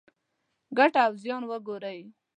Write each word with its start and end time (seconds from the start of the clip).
ګټه 0.77 0.99
او 1.05 1.13
زیان 1.21 1.43
وګورئ. 1.47 1.99